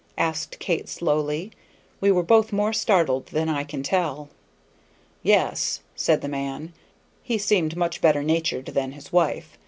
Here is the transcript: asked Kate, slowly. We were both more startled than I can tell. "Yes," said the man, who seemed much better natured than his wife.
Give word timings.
asked 0.17 0.57
Kate, 0.57 0.89
slowly. 0.89 1.51
We 1.99 2.09
were 2.11 2.23
both 2.23 2.51
more 2.51 2.73
startled 2.73 3.27
than 3.27 3.47
I 3.47 3.63
can 3.63 3.83
tell. 3.83 4.29
"Yes," 5.21 5.81
said 5.95 6.21
the 6.21 6.27
man, 6.27 6.73
who 7.27 7.37
seemed 7.37 7.75
much 7.77 8.01
better 8.01 8.23
natured 8.23 8.65
than 8.65 8.93
his 8.93 9.13
wife. 9.13 9.59